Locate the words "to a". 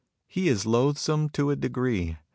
1.29-1.55